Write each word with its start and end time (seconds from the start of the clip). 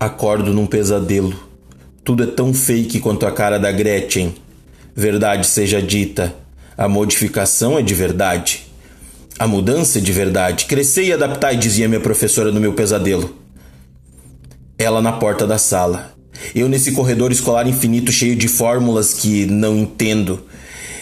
Acordo 0.00 0.54
num 0.54 0.64
pesadelo. 0.64 1.38
Tudo 2.02 2.22
é 2.22 2.26
tão 2.26 2.54
fake 2.54 3.00
quanto 3.00 3.26
a 3.26 3.30
cara 3.30 3.58
da 3.58 3.70
Gretchen. 3.70 4.34
Verdade 4.96 5.46
seja 5.46 5.82
dita, 5.82 6.34
a 6.74 6.88
modificação 6.88 7.78
é 7.78 7.82
de 7.82 7.92
verdade. 7.92 8.66
A 9.38 9.46
mudança 9.46 9.98
é 9.98 10.00
de 10.00 10.10
verdade. 10.10 10.64
Crescer 10.64 11.04
e 11.04 11.12
adaptar, 11.12 11.52
dizia 11.52 11.86
minha 11.86 12.00
professora 12.00 12.50
no 12.50 12.58
meu 12.58 12.72
pesadelo. 12.72 13.36
Ela 14.78 15.02
na 15.02 15.12
porta 15.12 15.46
da 15.46 15.58
sala. 15.58 16.14
Eu 16.54 16.66
nesse 16.66 16.92
corredor 16.92 17.30
escolar 17.30 17.68
infinito 17.68 18.10
cheio 18.10 18.34
de 18.34 18.48
fórmulas 18.48 19.12
que 19.12 19.44
não 19.44 19.76
entendo. 19.76 20.46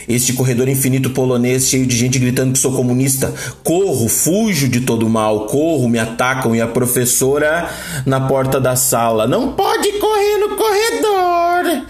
Este 0.09 0.33
corredor 0.33 0.69
infinito 0.69 1.11
polonês 1.11 1.69
cheio 1.69 1.87
de 1.87 1.95
gente 1.95 2.19
gritando 2.19 2.53
que 2.55 2.59
sou 2.59 2.73
comunista. 2.73 3.35
Corro, 3.63 4.09
fujo 4.09 4.67
de 4.67 4.81
todo 4.81 5.09
mal, 5.09 5.47
corro, 5.47 5.89
me 5.89 5.99
atacam 5.99 6.57
e 6.57 6.61
a 6.63 6.67
professora 6.67 7.69
na 8.07 8.21
porta 8.21 8.59
da 8.59 8.75
sala. 8.75 9.27
Não 9.27 9.53
pode 9.53 9.93
correr 9.93 10.39
no 10.39 10.57
corredor. 10.57 11.87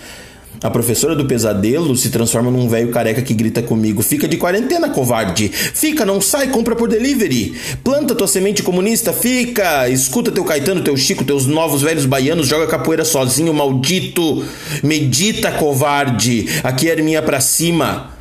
A 0.63 0.71
professora 0.71 1.15
do 1.15 1.25
pesadelo 1.25 1.97
se 1.97 2.11
transforma 2.11 2.51
num 2.51 2.69
velho 2.69 2.91
careca 2.91 3.23
que 3.23 3.33
grita 3.33 3.63
comigo: 3.63 4.03
Fica 4.03 4.27
de 4.27 4.37
quarentena, 4.37 4.89
covarde! 4.89 5.49
Fica, 5.49 6.05
não 6.05 6.21
sai, 6.21 6.49
compra 6.49 6.75
por 6.75 6.89
delivery! 6.89 7.55
Planta 7.85 8.15
tua 8.15 8.27
semente 8.27 8.63
comunista, 8.63 9.13
fica! 9.13 9.89
Escuta 9.89 10.33
teu 10.33 10.45
Caetano, 10.45 10.83
teu 10.83 10.97
Chico, 10.97 11.25
teus 11.25 11.47
novos 11.47 11.83
velhos 11.83 12.07
baianos, 12.07 12.49
joga 12.49 12.67
capoeira 12.67 13.05
sozinho, 13.05 13.55
maldito! 13.55 14.45
Medita, 14.83 15.53
covarde! 15.53 16.49
Aqui 16.65 16.91
é 16.91 16.97
minha 16.97 17.23
pra 17.23 17.39
cima! 17.39 18.18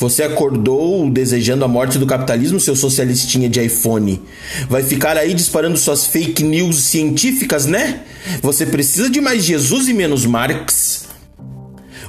Você 0.00 0.22
acordou 0.22 1.10
desejando 1.10 1.62
a 1.62 1.68
morte 1.68 1.98
do 1.98 2.06
capitalismo, 2.06 2.58
seu 2.58 2.74
socialistinha 2.74 3.50
de 3.50 3.62
iPhone. 3.62 4.22
Vai 4.66 4.82
ficar 4.82 5.18
aí 5.18 5.34
disparando 5.34 5.76
suas 5.76 6.06
fake 6.06 6.42
news 6.42 6.84
científicas, 6.84 7.66
né? 7.66 8.00
Você 8.40 8.64
precisa 8.64 9.10
de 9.10 9.20
mais 9.20 9.44
Jesus 9.44 9.88
e 9.88 9.92
menos 9.92 10.24
Marx. 10.24 11.04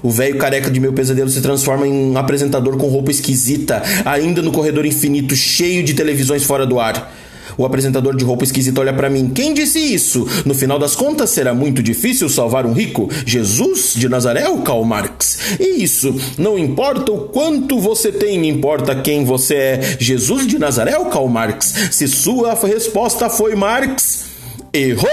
O 0.01 0.09
velho 0.09 0.37
careca 0.37 0.71
de 0.71 0.79
meu 0.79 0.93
pesadelo 0.93 1.29
se 1.29 1.41
transforma 1.41 1.85
em 1.85 1.91
um 1.91 2.17
apresentador 2.17 2.77
com 2.77 2.87
roupa 2.87 3.11
esquisita, 3.11 3.83
ainda 4.05 4.41
no 4.41 4.53
corredor 4.53 4.85
infinito 4.85 5.35
cheio 5.35 5.83
de 5.83 5.93
televisões 5.93 6.45
fora 6.45 6.65
do 6.65 6.79
ar. 6.79 7.13
O 7.57 7.65
apresentador 7.65 8.15
de 8.15 8.23
roupa 8.23 8.43
esquisita 8.43 8.81
olha 8.81 8.93
para 8.93 9.09
mim. 9.09 9.29
Quem 9.29 9.53
disse 9.53 9.79
isso? 9.79 10.27
No 10.45 10.53
final 10.53 10.79
das 10.79 10.95
contas, 10.95 11.29
será 11.29 11.53
muito 11.53 11.81
difícil 11.83 12.29
salvar 12.29 12.65
um 12.65 12.73
rico? 12.73 13.09
Jesus 13.25 13.93
de 13.95 14.07
Nazaré 14.07 14.47
ou 14.47 14.61
Karl 14.61 14.83
Marx? 14.83 15.57
E 15.59 15.83
isso, 15.83 16.15
não 16.37 16.57
importa 16.57 17.11
o 17.11 17.29
quanto 17.29 17.79
você 17.79 18.11
tem, 18.11 18.47
importa 18.47 18.95
quem 18.95 19.23
você 19.23 19.55
é. 19.55 19.97
Jesus 19.99 20.47
de 20.47 20.57
Nazaré 20.57 20.97
ou 20.97 21.05
Karl 21.05 21.27
Marx? 21.27 21.73
Se 21.91 22.07
sua 22.07 22.53
resposta 22.53 23.29
foi 23.29 23.55
Marx, 23.55 24.25
errou! 24.73 25.09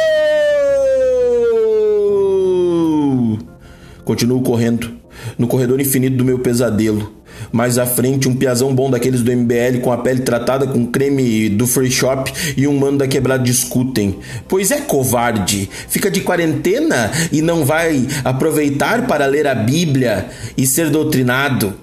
Continuo 4.04 4.40
correndo, 4.40 4.90
no 5.36 5.46
corredor 5.46 5.80
infinito 5.80 6.16
do 6.16 6.24
meu 6.24 6.38
pesadelo. 6.38 7.17
Mais 7.50 7.78
à 7.78 7.86
frente, 7.86 8.28
um 8.28 8.34
piazão 8.34 8.74
bom 8.74 8.90
daqueles 8.90 9.22
do 9.22 9.32
MBL 9.32 9.80
com 9.82 9.92
a 9.92 9.98
pele 9.98 10.20
tratada 10.20 10.66
com 10.66 10.86
creme 10.86 11.48
do 11.48 11.66
Free 11.66 11.90
Shop 11.90 12.32
e 12.56 12.66
um 12.66 12.76
mano 12.78 12.98
da 12.98 13.08
quebrada 13.08 13.42
discutem. 13.42 14.18
Pois 14.46 14.70
é, 14.70 14.80
covarde. 14.80 15.68
Fica 15.88 16.10
de 16.10 16.20
quarentena 16.20 17.10
e 17.32 17.40
não 17.40 17.64
vai 17.64 18.06
aproveitar 18.24 19.06
para 19.06 19.26
ler 19.26 19.46
a 19.46 19.54
Bíblia 19.54 20.28
e 20.56 20.66
ser 20.66 20.90
doutrinado. 20.90 21.74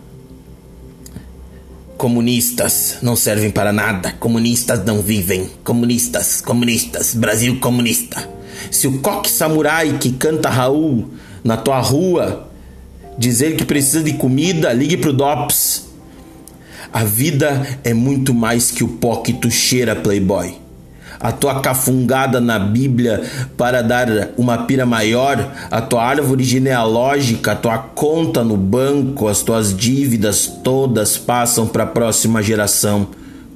Comunistas 1.98 2.98
não 3.02 3.16
servem 3.16 3.50
para 3.50 3.72
nada. 3.72 4.14
Comunistas 4.20 4.84
não 4.84 5.02
vivem. 5.02 5.50
Comunistas, 5.64 6.42
comunistas, 6.42 7.16
Brasil 7.16 7.60
comunista. 7.60 8.28
Se 8.70 8.88
o 8.88 9.00
coque 9.00 9.32
samurai 9.32 9.98
que 9.98 10.12
canta 10.12 10.50
Raul 10.50 11.10
na 11.44 11.56
tua 11.56 11.80
rua, 11.80 12.45
dizer 13.18 13.56
que 13.56 13.66
precisa 13.66 14.04
de 14.04 14.14
comida, 14.14 14.74
ligue 14.74 14.98
pro 14.98 15.14
DOPS. 15.14 15.86
A 16.92 17.04
vida 17.04 17.66
é 17.84 17.94
muito 17.94 18.34
mais 18.34 18.72
que 18.72 18.84
o 18.84 18.88
pó 18.88 19.18
que 19.18 19.34
tu 19.34 19.50
cheira, 19.50 19.96
playboy. 19.96 20.56
A 21.20 21.32
tua 21.32 21.62
cafungada 21.62 22.42
na 22.42 22.60
Bíblia 22.60 23.24
para 23.58 23.82
dar 23.82 24.30
uma 24.38 24.60
pira 24.60 24.86
maior, 24.86 25.52
a 25.72 25.82
tua 25.82 26.04
árvore 26.04 26.44
genealógica, 26.44 27.54
a 27.54 27.56
tua 27.56 27.78
conta 27.78 28.44
no 28.44 28.58
banco, 28.58 29.28
as 29.28 29.42
tuas 29.42 29.76
dívidas 29.76 30.46
todas 30.64 31.18
passam 31.18 31.68
para 31.68 31.84
a 31.84 31.88
próxima 31.88 32.44
geração. 32.44 33.08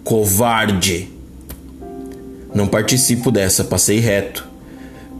Covarde. 0.04 1.10
Não 2.54 2.66
participo 2.66 3.30
dessa, 3.30 3.64
passei 3.64 4.00
reto, 4.00 4.48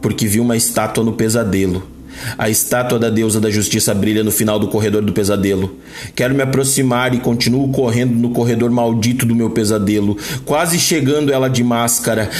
porque 0.02 0.26
vi 0.26 0.40
uma 0.40 0.56
estátua 0.56 1.04
no 1.04 1.12
pesadelo 1.12 1.99
a 2.36 2.48
estátua 2.48 2.98
da 2.98 3.10
deusa 3.10 3.40
da 3.40 3.50
justiça 3.50 3.94
brilha 3.94 4.22
no 4.22 4.30
final 4.30 4.58
do 4.58 4.68
corredor 4.68 5.02
do 5.02 5.12
pesadelo. 5.12 5.76
Quero 6.14 6.34
me 6.34 6.42
aproximar 6.42 7.14
e 7.14 7.20
continuo 7.20 7.68
correndo 7.70 8.14
no 8.14 8.30
corredor 8.30 8.70
maldito 8.70 9.26
do 9.26 9.34
meu 9.34 9.50
pesadelo, 9.50 10.16
quase 10.44 10.78
chegando 10.78 11.32
ela 11.32 11.48
de 11.48 11.62
máscara, 11.62 12.30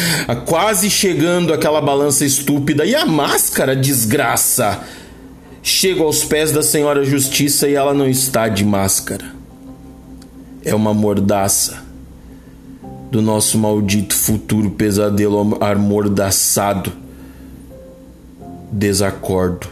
quase 0.46 0.90
chegando 0.90 1.52
aquela 1.52 1.80
balança 1.80 2.24
estúpida. 2.24 2.84
E 2.84 2.94
a 2.94 3.06
máscara, 3.06 3.74
desgraça! 3.74 4.80
Chego 5.62 6.04
aos 6.04 6.24
pés 6.24 6.52
da 6.52 6.62
Senhora 6.62 7.04
Justiça 7.04 7.68
e 7.68 7.74
ela 7.74 7.92
não 7.92 8.08
está 8.08 8.48
de 8.48 8.64
máscara. 8.64 9.26
É 10.64 10.74
uma 10.74 10.94
mordaça 10.94 11.82
do 13.10 13.20
nosso 13.20 13.58
maldito 13.58 14.14
futuro 14.14 14.70
pesadelo 14.70 15.58
amordaçado 15.60 16.92
desacordo. 18.70 19.66